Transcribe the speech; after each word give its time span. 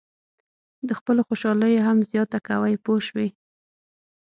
د 0.87 0.89
خپلو 0.99 1.21
خوشالیو 1.27 1.85
هم 1.87 1.97
زیاته 2.11 2.37
کوئ 2.47 2.75
پوه 2.83 2.99
شوې!. 3.07 3.27